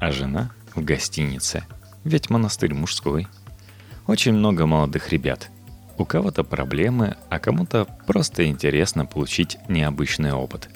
а 0.00 0.10
жена 0.10 0.50
в 0.74 0.82
гостинице, 0.82 1.62
ведь 2.02 2.30
монастырь 2.30 2.74
мужской. 2.74 3.28
Очень 4.08 4.32
много 4.32 4.66
молодых 4.66 5.10
ребят– 5.10 5.50
у 6.00 6.06
кого-то 6.06 6.44
проблемы, 6.44 7.16
а 7.28 7.38
кому-то 7.38 7.86
просто 8.06 8.46
интересно 8.46 9.04
получить 9.04 9.58
необычный 9.68 10.32
опыт. 10.32 10.70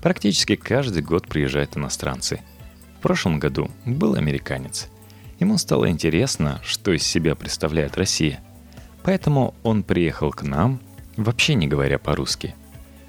Практически 0.00 0.54
каждый 0.54 1.02
год 1.02 1.26
приезжают 1.26 1.76
иностранцы. 1.76 2.40
В 2.98 3.02
прошлом 3.02 3.40
году 3.40 3.68
был 3.84 4.14
американец. 4.14 4.88
Ему 5.40 5.58
стало 5.58 5.90
интересно, 5.90 6.60
что 6.62 6.92
из 6.92 7.02
себя 7.02 7.34
представляет 7.34 7.96
Россия. 7.96 8.40
Поэтому 9.02 9.54
он 9.64 9.82
приехал 9.82 10.30
к 10.30 10.42
нам, 10.42 10.80
вообще 11.16 11.54
не 11.54 11.66
говоря 11.66 11.98
по-русски. 11.98 12.54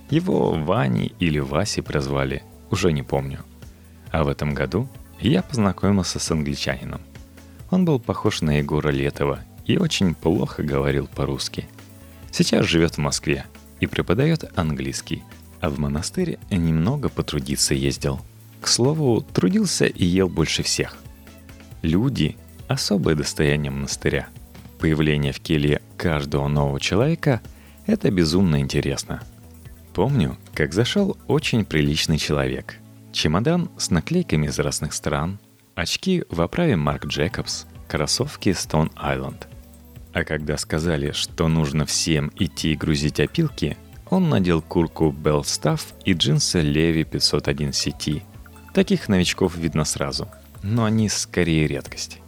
Его 0.09 0.51
Вани 0.51 1.13
или 1.19 1.37
Васи 1.37 1.81
прозвали, 1.81 2.41
уже 2.71 2.91
не 2.91 3.03
помню. 3.03 3.39
А 4.11 4.23
в 4.23 4.29
этом 4.29 4.55
году 4.55 4.89
я 5.19 5.43
познакомился 5.43 6.17
с 6.17 6.31
англичанином. 6.31 7.01
Он 7.69 7.85
был 7.85 7.99
похож 7.99 8.41
на 8.41 8.57
Егора 8.57 8.89
Летова 8.89 9.41
и 9.65 9.77
очень 9.77 10.13
плохо 10.13 10.63
говорил 10.63 11.07
по-русски. 11.07 11.67
Сейчас 12.31 12.65
живет 12.65 12.95
в 12.95 12.99
Москве 12.99 13.45
и 13.79 13.87
преподает 13.87 14.51
английский, 14.57 15.23
а 15.61 15.69
в 15.69 15.79
монастырь 15.79 16.37
немного 16.51 17.09
потрудиться 17.09 17.73
ездил. 17.73 18.19
К 18.61 18.67
слову, 18.67 19.21
трудился 19.21 19.85
и 19.85 20.05
ел 20.05 20.29
больше 20.29 20.63
всех. 20.63 20.97
Люди– 21.81 22.35
особое 22.67 23.15
достояние 23.15 23.71
монастыря. 23.71 24.27
Появление 24.79 25.33
в 25.33 25.39
келье 25.39 25.81
каждого 25.97 26.47
нового 26.47 26.79
человека– 26.79 27.41
это 27.85 28.09
безумно 28.11 28.59
интересно. 28.59 29.21
Помню, 29.93 30.37
как 30.53 30.73
зашел 30.73 31.17
очень 31.27 31.63
приличный 31.63 32.17
человек. 32.17 32.75
Чемодан 33.13 33.69
с 33.77 33.91
наклейками 33.91 34.47
из 34.47 34.59
разных 34.59 34.93
стран, 34.93 35.39
очки 35.73 36.23
в 36.29 36.41
оправе 36.41 36.75
Марк 36.75 37.05
Джекобс, 37.05 37.65
кроссовки 37.87 38.49
Stone 38.49 38.91
Island– 38.95 39.45
а 40.15 40.23
когда 40.23 40.57
сказали, 40.57 41.11
что 41.11 41.49
нужно 41.49 41.85
всем 41.85 42.31
идти 42.37 42.73
грузить 42.75 43.19
опилки, 43.19 43.77
он 44.09 44.29
надел 44.29 44.61
куртку 44.61 45.11
Bell 45.11 45.41
Staff 45.41 45.81
и 46.05 46.13
джинсы 46.13 46.61
Levi 46.61 47.03
501 47.03 47.71
CT. 47.71 48.21
Таких 48.73 49.09
новичков 49.09 49.57
видно 49.57 49.83
сразу, 49.83 50.29
но 50.63 50.85
они 50.85 51.09
скорее 51.09 51.67
редкость. 51.67 52.21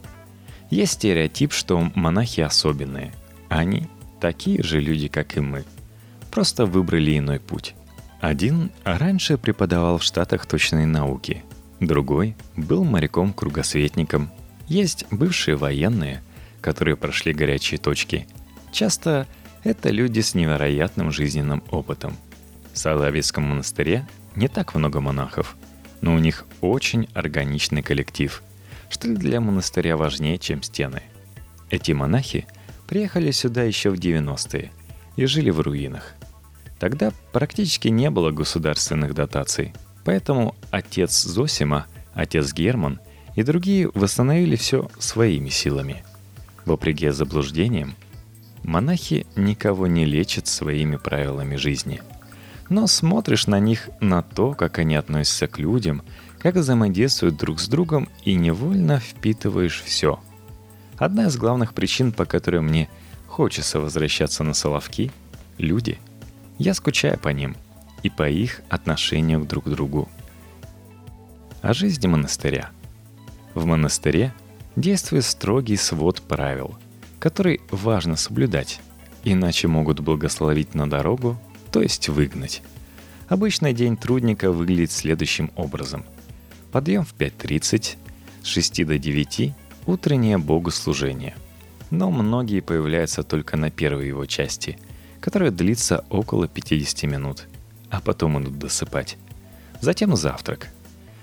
Есть 0.68 0.92
стереотип, 0.92 1.54
что 1.54 1.90
монахи 1.94 2.42
особенные. 2.42 3.14
Они 3.48 3.88
такие 4.20 4.62
же 4.62 4.80
люди, 4.80 5.08
как 5.08 5.38
и 5.38 5.40
мы. 5.40 5.64
Просто 6.30 6.66
выбрали 6.66 7.16
иной 7.16 7.40
путь. 7.40 7.74
Один 8.20 8.70
раньше 8.84 9.38
преподавал 9.38 9.96
в 9.96 10.02
Штатах 10.02 10.44
точной 10.44 10.84
науки, 10.84 11.42
другой 11.80 12.36
был 12.54 12.84
моряком-кругосветником. 12.84 14.28
Есть 14.66 15.06
бывшие 15.10 15.56
военные– 15.56 16.22
которые 16.68 16.98
прошли 16.98 17.32
горячие 17.32 17.78
точки. 17.78 18.26
Часто 18.72 19.26
это 19.64 19.88
люди 19.88 20.20
с 20.20 20.34
невероятным 20.34 21.10
жизненным 21.10 21.64
опытом. 21.70 22.14
В 22.74 22.78
Соловецком 22.78 23.44
монастыре 23.44 24.06
не 24.36 24.48
так 24.48 24.74
много 24.74 25.00
монахов, 25.00 25.56
но 26.02 26.14
у 26.14 26.18
них 26.18 26.44
очень 26.60 27.08
органичный 27.14 27.80
коллектив, 27.80 28.42
что 28.90 29.08
для 29.08 29.40
монастыря 29.40 29.96
важнее, 29.96 30.36
чем 30.36 30.62
стены. 30.62 31.00
Эти 31.70 31.92
монахи 31.92 32.46
приехали 32.86 33.30
сюда 33.30 33.62
еще 33.62 33.88
в 33.88 33.94
90-е 33.94 34.70
и 35.16 35.24
жили 35.24 35.48
в 35.48 35.60
руинах. 35.60 36.12
Тогда 36.78 37.12
практически 37.32 37.88
не 37.88 38.10
было 38.10 38.30
государственных 38.30 39.14
дотаций, 39.14 39.72
поэтому 40.04 40.54
отец 40.70 41.22
Зосима, 41.22 41.86
отец 42.12 42.52
Герман 42.52 43.00
и 43.36 43.42
другие 43.42 43.90
восстановили 43.94 44.56
все 44.56 44.90
своими 44.98 45.48
силами– 45.48 46.04
Вопреки 46.68 47.08
заблуждениям, 47.08 47.94
монахи 48.62 49.26
никого 49.36 49.86
не 49.86 50.04
лечат 50.04 50.48
своими 50.48 50.96
правилами 50.96 51.56
жизни. 51.56 52.02
Но 52.68 52.86
смотришь 52.86 53.46
на 53.46 53.58
них, 53.58 53.88
на 54.02 54.20
то, 54.20 54.52
как 54.52 54.78
они 54.78 54.94
относятся 54.94 55.46
к 55.46 55.58
людям, 55.58 56.02
как 56.38 56.56
взаимодействуют 56.56 57.38
друг 57.38 57.58
с 57.60 57.68
другом 57.68 58.10
и 58.22 58.34
невольно 58.34 59.00
впитываешь 59.00 59.82
все. 59.82 60.20
Одна 60.98 61.28
из 61.28 61.38
главных 61.38 61.72
причин, 61.72 62.12
по 62.12 62.26
которой 62.26 62.60
мне 62.60 62.90
хочется 63.26 63.80
возвращаться 63.80 64.44
на 64.44 64.52
Соловки– 64.52 65.10
люди. 65.56 65.98
Я 66.58 66.74
скучаю 66.74 67.18
по 67.18 67.30
ним 67.30 67.56
и 68.02 68.10
по 68.10 68.28
их 68.28 68.60
отношению 68.68 69.46
друг 69.46 69.64
к 69.64 69.68
другу. 69.68 70.06
О 71.62 71.72
жизни 71.72 72.08
монастыря. 72.08 72.68
В 73.54 73.64
монастыре– 73.64 74.34
действует 74.80 75.24
строгий 75.24 75.76
свод 75.76 76.22
правил, 76.22 76.76
который 77.18 77.60
важно 77.70 78.16
соблюдать, 78.16 78.80
иначе 79.24 79.68
могут 79.68 80.00
благословить 80.00 80.74
на 80.74 80.88
дорогу, 80.88 81.38
то 81.72 81.82
есть 81.82 82.08
выгнать. 82.08 82.62
Обычный 83.28 83.74
день 83.74 83.96
трудника 83.96 84.50
выглядит 84.50 84.92
следующим 84.92 85.50
образом. 85.56 86.04
Подъем 86.72 87.04
в 87.04 87.14
5.30, 87.14 87.96
с 88.42 88.46
6 88.46 88.86
до 88.86 88.98
9– 88.98 89.52
утреннее 89.86 90.38
богослужение. 90.38 91.34
Но 91.90 92.10
многие 92.10 92.60
появляются 92.60 93.22
только 93.22 93.56
на 93.56 93.70
первой 93.70 94.08
его 94.08 94.26
части, 94.26 94.78
которая 95.20 95.50
длится 95.50 96.04
около 96.10 96.46
50 96.46 97.10
минут, 97.10 97.48
а 97.90 98.00
потом 98.00 98.40
идут 98.40 98.58
досыпать. 98.58 99.16
Затем 99.80 100.14
завтрак. 100.14 100.68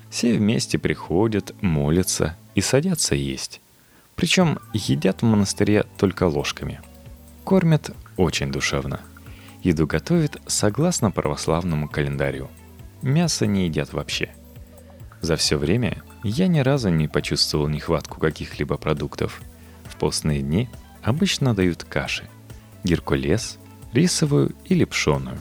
Все 0.09 0.33
вместе 0.33 0.79
приходят, 0.79 1.53
молятся, 1.61 2.37
и 2.55 2.61
садятся 2.61 3.13
есть. 3.15 3.61
Причем 4.15 4.59
едят 4.73 5.21
в 5.21 5.25
монастыре 5.25 5.85
только 5.97 6.23
ложками. 6.23 6.81
Кормят 7.43 7.91
очень 8.17 8.51
душевно. 8.51 9.01
Еду 9.61 9.85
готовят 9.85 10.41
согласно 10.47 11.11
православному 11.11 11.89
календарю. 11.89 12.49
Мясо 13.01 13.45
не 13.45 13.65
едят 13.65 13.93
вообще. 13.93 14.33
За 15.21 15.35
все 15.35 15.57
время 15.57 16.01
я 16.23 16.47
ни 16.47 16.59
разу 16.59 16.89
не 16.89 17.07
почувствовал 17.07 17.67
нехватку 17.67 18.19
каких-либо 18.19 18.77
продуктов. 18.77 19.41
В 19.83 19.95
постные 19.97 20.41
дни 20.41 20.69
обычно 21.03 21.53
дают 21.53 21.83
каши. 21.83 22.27
Геркулес, 22.83 23.57
рисовую 23.91 24.55
или 24.65 24.85
пшеную. 24.85 25.39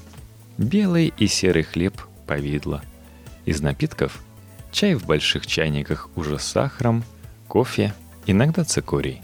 Белый 0.58 1.12
и 1.16 1.26
серый 1.26 1.62
хлеб, 1.62 2.00
повидло. 2.26 2.82
Из 3.44 3.60
напитков 3.60 4.22
чай 4.74 4.94
в 4.94 5.06
больших 5.06 5.46
чайниках 5.46 6.10
уже 6.16 6.38
с 6.38 6.44
сахаром, 6.44 7.04
кофе, 7.46 7.94
иногда 8.26 8.64
цикорий. 8.64 9.22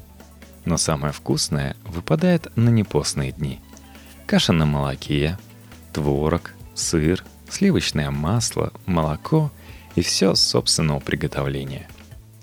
Но 0.64 0.78
самое 0.78 1.12
вкусное 1.12 1.76
выпадает 1.84 2.56
на 2.56 2.68
непостные 2.70 3.32
дни. 3.32 3.60
Каша 4.26 4.52
на 4.52 4.64
молоке, 4.64 5.36
творог, 5.92 6.54
сыр, 6.74 7.24
сливочное 7.48 8.12
масло, 8.12 8.72
молоко 8.86 9.50
и 9.96 10.02
все 10.02 10.36
собственного 10.36 11.00
приготовления. 11.00 11.88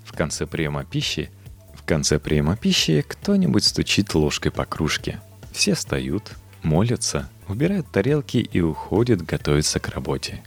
В 0.04 0.12
конце 0.12 0.46
приема 0.46 0.84
пищи 0.84 1.30
в 1.74 1.84
конце 1.88 2.18
приема 2.18 2.54
пищи 2.54 3.02
кто-нибудь 3.08 3.64
стучит 3.64 4.14
ложкой 4.14 4.52
по 4.52 4.66
кружке. 4.66 5.22
Все 5.52 5.72
встают, 5.72 6.32
молятся, 6.62 7.30
убирают 7.48 7.90
тарелки 7.90 8.36
и 8.36 8.60
уходят 8.60 9.22
готовиться 9.22 9.80
к 9.80 9.88
работе. 9.88 10.42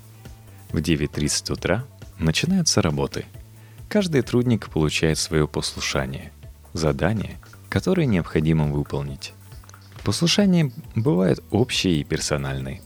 В 0.72 0.78
9.30 0.78 1.54
утра 1.54 1.86
начинаются 2.22 2.82
работы. 2.82 3.26
Каждый 3.90 4.22
трудник 4.22 4.70
получает 4.70 5.18
свое 5.18 5.48
послушание, 5.48 6.32
задание, 6.74 7.38
которое 7.70 8.06
необходимо 8.06 8.66
выполнить. 8.66 9.34
Послушания 10.04 10.72
бывают 10.96 11.44
общие 11.52 12.00
и 12.00 12.04
персональные. 12.04 12.82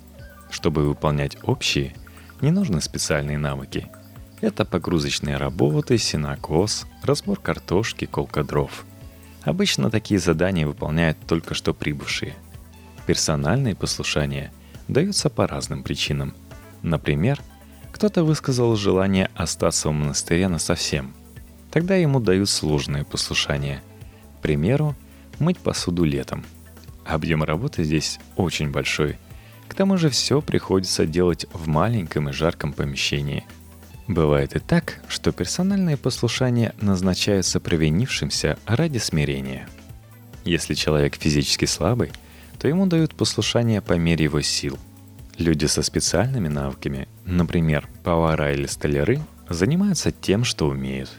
Чтобы 0.50 0.84
выполнять 0.88 1.38
общие, 1.44 1.96
не 2.42 2.52
нужны 2.52 2.82
специальные 2.82 3.38
навыки. 3.38 3.88
Это 4.42 4.66
погрузочные 4.66 5.38
работы, 5.38 5.98
сенокос, 5.98 6.86
разбор 7.04 7.40
картошки, 7.40 8.06
колка 8.06 8.44
дров. 8.44 8.86
Обычно 9.44 9.90
такие 9.90 10.20
задания 10.20 10.68
выполняют 10.68 11.18
только 11.28 11.54
что 11.54 11.74
прибывшие. 11.74 12.36
Персональные 13.06 13.76
послушания 13.76 14.52
даются 14.88 15.30
по 15.30 15.48
разным 15.48 15.84
причинам. 15.84 16.34
Например, 16.82 17.42
кто-то 17.96 18.24
высказал 18.24 18.76
желание 18.76 19.32
остаться 19.36 19.90
в 19.90 19.94
монастыре 19.94 20.48
на 20.48 20.60
совсем. 20.60 21.16
Тогда 21.72 21.96
ему 21.96 22.20
дают 22.20 22.50
сложные 22.50 23.04
послушания. 23.04 23.82
К 24.38 24.42
примеру, 24.42 24.96
мыть 25.40 25.58
посуду 25.58 26.04
летом– 26.04 26.46
Объем 27.06 27.44
работы 27.44 27.84
здесь 27.84 28.20
очень 28.36 28.72
большой. 28.72 29.18
К 29.68 29.76
тому 29.76 29.98
же 29.98 30.10
все 30.10 30.42
приходится 30.42 31.06
делать 31.06 31.46
в 31.54 31.68
маленьком 31.68 32.30
и 32.30 32.34
жарком 32.34 32.74
помещении. 32.74 33.46
Бывает 34.08 34.56
и 34.56 34.60
так, 34.60 35.02
что 35.08 35.32
персональные 35.32 35.98
послушания 35.98 36.74
назначаются 36.82 37.60
провинившимся 37.60 38.58
ради 38.66 38.98
смирения. 38.98 39.70
Если 40.44 40.74
человек 40.74 41.16
физически 41.16 41.66
слабый, 41.66 42.12
то 42.60 42.68
ему 42.68 42.88
дают 42.88 43.16
послушание 43.16 43.82
по 43.82 43.94
мере 43.94 44.26
его 44.26 44.42
сил. 44.42 44.78
Люди 45.38 45.66
со 45.66 45.82
специальными 45.82 46.48
навыками, 46.48 47.08
например, 47.26 47.88
повара 48.04 48.54
или 48.54 48.66
столяры, 48.66 49.22
занимаются 49.50 50.12
тем, 50.12 50.44
что 50.44 50.68
умеют. 50.68 51.12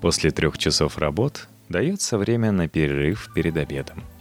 После 0.00 0.30
трех 0.30 0.58
часов 0.58 0.98
работ 0.98 1.48
дается 1.68 2.18
время 2.18 2.52
на 2.52 2.68
перерыв 2.68 3.30
перед 3.34 3.56
обедом– 3.56 4.04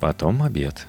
Потом 0.00 0.42
обед. 0.42 0.86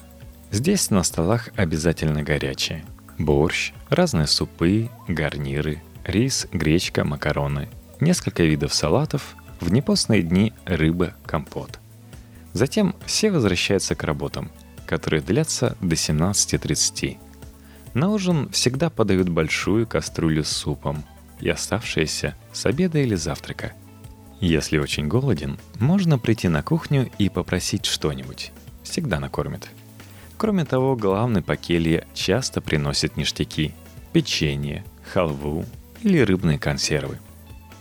Здесь 0.52 0.90
на 0.90 1.04
столах 1.04 1.50
обязательно 1.56 2.24
горячее. 2.24 2.86
Борщ, 3.18 3.74
разные 3.90 4.28
супы, 4.28 4.90
гарниры, 5.08 5.82
рис, 6.04 6.48
гречка, 6.52 7.04
макароны, 7.04 7.70
несколько 8.00 8.44
видов 8.44 8.74
салатов, 8.74 9.36
в 9.60 9.72
непостные 9.72 10.22
дни 10.22 10.54
рыба, 10.66 11.16
компот. 11.26 11.80
Затем 12.54 12.96
все 13.06 13.32
возвращаются 13.32 13.96
к 13.96 14.04
работам, 14.04 14.52
которые 14.86 15.22
длятся 15.22 15.76
до 15.82 15.96
17.30. 15.96 17.18
На 17.98 18.10
ужин 18.12 18.48
всегда 18.52 18.92
подают 18.92 19.28
большую 19.28 19.88
кастрюлю 19.88 20.44
с 20.44 20.50
супом 20.50 21.04
и 21.40 21.50
оставшиеся 21.50 22.36
с 22.54 22.68
обеда 22.68 23.00
или 23.00 23.16
завтрака. 23.16 23.74
Если 24.40 24.78
очень 24.78 25.08
голоден, 25.08 25.58
можно 25.80 26.20
прийти 26.20 26.48
на 26.48 26.62
кухню 26.62 27.10
и 27.18 27.28
попросить 27.28 27.86
что-нибудь 27.86 28.52
всегда 28.84 29.20
накормит. 29.20 29.72
Кроме 30.38 30.64
того, 30.64 30.96
главный 30.96 31.42
по 31.42 31.56
келье 31.56 32.06
часто 32.14 32.62
приносит 32.62 33.18
ништяки, 33.18 33.74
печенье, 34.14 34.86
халву 35.12 35.66
или 36.04 36.20
рыбные 36.20 36.60
консервы. 36.60 37.18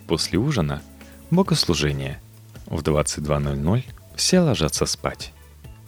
После 0.06 0.38
ужина– 0.38 0.80
богослужение. 1.30 2.22
В 2.64 2.80
22.00 2.80 3.84
все 4.16 4.40
ложатся 4.40 4.86
спать. 4.86 5.34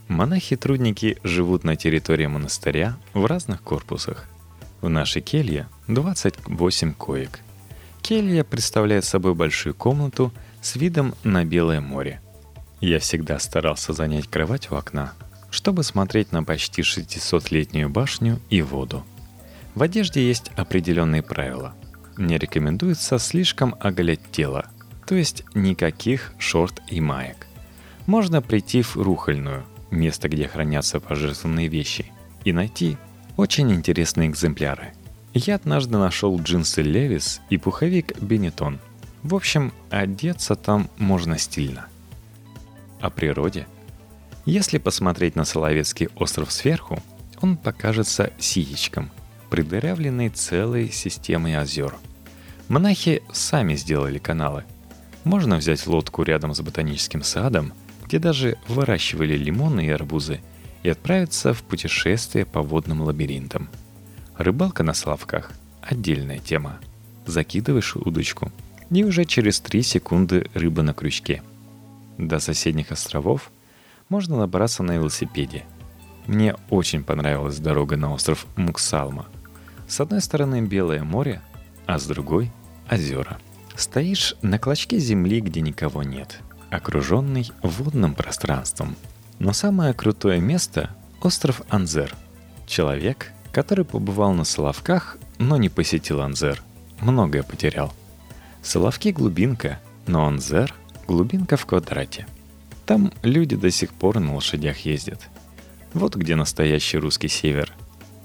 Монахи-трудники 0.09 1.19
живут 1.23 1.65
на 1.65 1.77
территории 1.77 2.27
монастыря 2.27 2.97
в 3.15 3.25
разных 3.27 3.63
корпусах. 3.63 4.27
В 4.81 4.89
нашей 4.89 5.23
келье 5.23 5.69
28 5.87 6.95
коек. 6.95 7.41
Келья 8.03 8.45
представляет 8.45 9.05
собой 9.05 9.35
большую 9.35 9.75
комнату 9.75 10.33
с 10.61 10.77
видом 10.77 11.15
на 11.25 11.45
Белое 11.45 11.81
море– 11.81 12.21
я 12.81 13.01
всегда 13.01 13.41
старался 13.41 13.93
занять 13.93 14.29
кровать 14.29 14.71
у 14.71 14.77
окна, 14.77 15.13
чтобы 15.51 15.83
смотреть 15.83 16.31
на 16.31 16.45
почти 16.45 16.83
600-летнюю 16.83 17.89
башню 17.89 18.41
и 18.51 18.63
воду. 18.63 19.05
В 19.75 19.83
одежде 19.83 20.27
есть 20.27 20.53
определенные 20.57 21.23
правила. 21.23 21.75
Не 22.17 22.39
рекомендуется 22.39 23.19
слишком 23.19 23.75
оголять 23.81 24.21
тело, 24.31 24.67
то 25.07 25.17
есть 25.17 25.45
никаких 25.55 26.33
шорт 26.39 26.81
и 26.89 27.01
маек. 27.01 27.47
Можно 28.07 28.43
прийти 28.43 28.83
в 28.83 28.97
Рухальную, 28.97 29.65
место, 29.91 30.29
где 30.29 30.49
хранятся 30.49 31.01
пожертвованные 31.01 31.69
вещи, 31.69 32.13
и 32.45 32.53
найти 32.53 32.97
очень 33.37 33.73
интересные 33.73 34.29
экземпляры. 34.29 34.93
Я 35.35 35.57
однажды 35.57 35.99
нашел 35.99 36.41
джинсы 36.41 36.83
Левис 36.83 37.41
и 37.51 37.59
пуховик 37.59 38.21
Бенетон. 38.21 38.81
В 39.23 39.35
общем, 39.35 39.73
одеться 39.91 40.55
там 40.55 40.89
можно 40.97 41.39
стильно– 41.39 41.87
о 43.01 43.11
природе. 43.11 43.67
Если 44.45 44.79
посмотреть 44.79 45.37
на 45.37 45.45
Соловецкий 45.45 46.09
остров 46.17 46.53
сверху, 46.53 47.03
он 47.41 47.57
покажется 47.57 48.33
сиечком, 48.39 49.11
придырявленный 49.51 50.31
целой 50.31 50.91
системой 50.91 51.57
озер. 51.57 51.95
Монахи 52.69 53.23
сами 53.33 53.75
сделали 53.75 54.19
каналы. 54.19 54.65
Можно 55.25 55.57
взять 55.57 55.87
лодку 55.87 56.23
рядом 56.23 56.55
с 56.55 56.61
ботаническим 56.61 57.23
садом, 57.23 57.73
где 58.09 58.19
даже 58.19 58.57
выращивали 58.69 59.37
лимоны 59.37 59.85
и 59.87 59.91
арбузы, 59.91 60.41
и 60.83 60.89
отправиться 60.89 61.53
в 61.53 61.63
путешествие 61.63 62.47
по 62.47 62.63
водным 62.63 63.03
лабиринтам. 63.03 63.69
Рыбалка 64.39 64.83
на 64.83 64.95
Славках– 64.95 65.53
отдельная 65.83 66.39
тема. 66.39 66.79
Закидываешь 67.27 67.97
удочку, 67.97 68.51
и 68.91 69.05
уже 69.05 69.27
через 69.27 69.61
3 69.61 69.83
секунды 69.83 70.47
рыба 70.55 70.83
на 70.83 70.95
крючке– 70.95 71.43
до 72.19 72.41
соседних 72.41 72.91
островов 72.91 73.53
можно 74.09 74.39
добраться 74.39 74.83
на 74.83 74.93
велосипеде. 74.93 75.65
Мне 76.27 76.57
очень 76.69 77.05
понравилась 77.05 77.59
дорога 77.59 77.97
на 77.97 78.13
остров 78.13 78.47
Муксалма. 78.57 79.27
С 79.87 80.01
одной 80.01 80.21
стороны 80.21 80.63
Белое 80.63 81.05
море, 81.05 81.41
а 81.87 81.99
с 81.99 82.07
другой— 82.07 82.51
озера. 82.91 83.39
Стоишь 83.77 84.35
на 84.43 84.59
клочке 84.59 84.99
земли, 84.99 85.41
где 85.41 85.61
никого 85.61 86.03
нет, 86.03 86.41
окруженный 86.71 87.51
водным 87.63 88.15
пространством. 88.15 88.97
Но 89.39 89.53
самое 89.53 89.95
крутое 89.95 90.41
место— 90.41 90.91
остров 91.23 91.63
Анзер. 91.69 92.15
Человек, 92.67 93.33
который 93.53 93.85
побывал 93.85 94.33
на 94.33 94.45
Соловках, 94.45 95.19
но 95.39 95.57
не 95.57 95.69
посетил 95.69 96.21
Анзер, 96.21 96.63
многое 97.01 97.43
потерял. 97.43 97.93
Соловки— 98.63 99.09
глубинка, 99.13 99.81
но 100.07 100.27
Анзер— 100.27 100.75
Глубинка 101.09 101.57
в 101.57 101.65
квадрате. 101.65 102.27
Там 102.85 103.15
люди 103.23 103.57
до 103.57 103.71
сих 103.71 103.95
пор 103.95 104.21
на 104.21 104.35
лошадях 104.35 104.81
ездят. 104.81 105.23
Вот 105.95 106.17
где 106.17 106.37
настоящий 106.37 106.99
русский 106.99 107.29
север. 107.29 107.73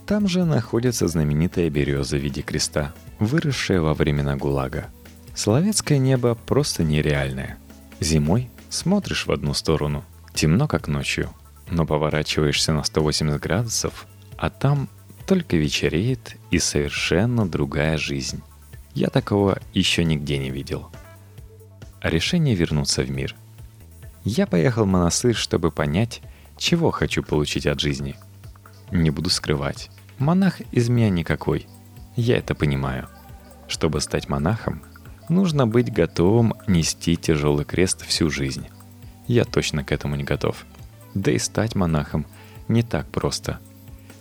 Там 0.05 0.27
же 0.27 0.43
находится 0.43 1.07
знаменитая 1.07 1.69
береза 1.69 2.17
в 2.17 2.19
виде 2.19 2.41
креста, 2.41 2.93
выросшая 3.19 3.79
во 3.79 3.93
времена 3.93 4.35
ГУЛАГа. 4.35 4.87
Соловецкое 5.33 5.97
небо 5.97 6.37
просто 6.45 6.83
нереальное. 6.83 7.57
Зимой 8.03 8.49
смотришь 8.69 9.25
в 9.25 9.31
одну 9.31 9.53
сторону, 9.53 10.03
темно 10.33 10.67
как 10.67 10.87
ночью, 10.87 11.31
но 11.69 11.85
поворачиваешься 11.85 12.73
на 12.73 12.83
180 12.83 13.39
градусов, 13.41 14.07
а 14.37 14.49
там 14.49 14.89
только 15.25 15.57
вечереет 15.57 16.37
и 16.51 16.59
совершенно 16.59 17.47
другая 17.47 17.97
жизнь. 17.97 18.41
Я 18.93 19.07
такого 19.07 19.59
еще 19.73 20.03
нигде 20.03 20.37
не 20.37 20.51
видел 20.51 20.91
решение 22.03 22.55
вернуться 22.55 23.01
в 23.01 23.09
мир. 23.09 23.35
Я 24.23 24.45
поехал 24.45 24.83
в 24.83 24.87
монастырь, 24.87 25.35
чтобы 25.35 25.71
понять, 25.71 26.21
чего 26.57 26.91
хочу 26.91 27.23
получить 27.23 27.65
от 27.65 27.79
жизни. 27.79 28.15
Не 28.91 29.09
буду 29.09 29.29
скрывать, 29.29 29.89
монах 30.19 30.61
из 30.71 30.89
меня 30.89 31.09
никакой. 31.09 31.67
Я 32.15 32.37
это 32.37 32.55
понимаю. 32.55 33.09
Чтобы 33.67 34.01
стать 34.01 34.29
монахом, 34.29 34.83
нужно 35.29 35.67
быть 35.67 35.91
готовым 35.91 36.53
нести 36.67 37.15
тяжелый 37.15 37.65
крест 37.65 38.05
всю 38.05 38.29
жизнь. 38.29 38.67
Я 39.27 39.45
точно 39.45 39.83
к 39.83 39.91
этому 39.91 40.15
не 40.15 40.23
готов. 40.23 40.65
Да 41.13 41.31
и 41.31 41.37
стать 41.37 41.75
монахом 41.75 42.25
не 42.67 42.83
так 42.83 43.07
просто. 43.07 43.59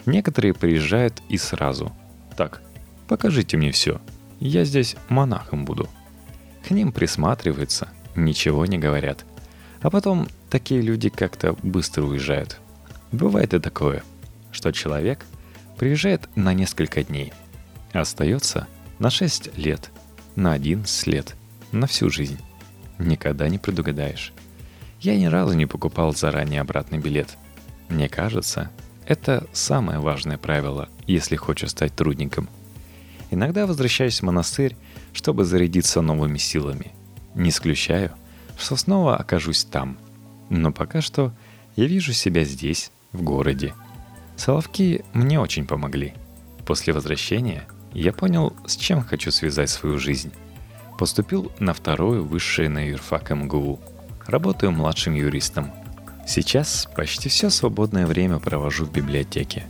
Некоторые 0.07 0.55
приезжают 0.55 1.23
и 1.29 1.39
сразу. 1.39 1.93
Так, 2.37 2.63
покажите 3.09 3.57
мне 3.57 3.71
все. 3.73 4.01
Я 4.41 4.65
здесь 4.65 4.97
монахом 5.09 5.65
буду. 5.65 5.89
К 6.67 6.71
ним 6.71 6.93
присматриваются, 6.93 7.89
ничего 8.15 8.67
не 8.67 8.79
говорят. 8.79 9.25
А 9.81 9.91
потом 9.91 10.29
такие 10.51 10.81
люди 10.81 11.09
как-то 11.09 11.57
быстро 11.63 12.05
уезжают. 12.05 12.61
Бывает 13.11 13.55
и 13.55 13.59
такое, 13.59 14.03
что 14.51 14.73
человек 14.73 15.25
приезжает 15.77 16.29
на 16.37 16.55
несколько 16.55 17.03
дней. 17.03 17.33
Остается 17.93 18.67
на 18.99 19.11
6 19.11 19.59
лет, 19.59 19.91
на 20.37 20.53
11 20.53 21.07
лет, 21.07 21.37
на 21.73 21.87
всю 21.87 22.11
жизнь. 22.11 22.39
Никогда 22.99 23.49
не 23.49 23.59
предугадаешь. 23.59 24.33
Я 25.01 25.17
ни 25.17 25.27
разу 25.27 25.55
не 25.55 25.67
покупал 25.67 26.15
заранее 26.15 26.61
обратный 26.61 26.99
билет. 26.99 27.37
Мне 27.89 28.09
кажется, 28.09 28.71
это 29.07 29.47
самое 29.53 29.99
важное 29.99 30.39
правило, 30.39 30.89
если 31.07 31.37
хочешь 31.37 31.71
стать 31.71 31.95
трудником. 31.95 32.49
Иногда 33.31 33.67
возвращаюсь 33.67 34.21
в 34.21 34.25
монастырь, 34.25 34.77
чтобы 35.13 35.45
зарядиться 35.45 36.03
новыми 36.03 36.39
силами. 36.39 36.93
Не 37.35 37.51
исключаю, 37.51 38.13
что 38.59 38.77
снова 38.77 39.17
окажусь 39.17 39.65
там. 39.65 39.99
Но 40.51 40.71
пока 40.71 41.01
что 41.01 41.33
я 41.77 41.87
вижу 41.87 42.13
себя 42.13 42.45
здесь, 42.45 42.93
в 43.13 43.23
городе. 43.23 43.75
Соловки 44.37 45.05
мне 45.13 45.41
очень 45.41 45.67
помогли. 45.67 46.15
После 46.67 46.93
возвращения 46.93 47.67
я 47.95 48.13
понял, 48.13 48.55
с 48.67 48.77
чем 48.77 49.03
хочу 49.03 49.31
связать 49.31 49.71
свою 49.71 49.99
жизнь. 49.99 50.33
Поступил 50.99 51.51
на 51.59 51.75
второе 51.75 52.21
высшее 52.21 52.69
на 52.69 52.89
юрфак 52.89 53.31
МГУ. 53.31 53.81
Работаю 54.27 54.73
младшим 54.73 55.15
юристом. 55.15 55.71
Сейчас 56.27 56.89
почти 56.95 57.29
все 57.29 57.51
свободное 57.51 58.07
время 58.07 58.39
провожу 58.39 58.85
в 58.85 58.93
библиотеке. 58.93 59.65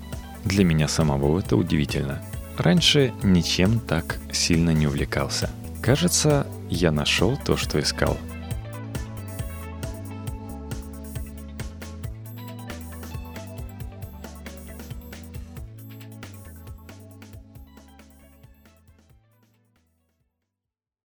Для 0.45 0.65
меня 0.65 0.89
самого 0.89 1.39
это 1.39 1.57
удивительно. 1.57 2.23
Раньше 2.59 3.13
ничем 3.23 3.81
так 3.81 4.19
сильно 4.33 4.71
не 4.71 4.87
увлекался. 4.87 5.51
Кажется, 5.81 6.47
я 6.69 6.93
нашел 6.93 7.37
то, 7.37 7.57
что 7.57 7.81
искал– 7.81 8.19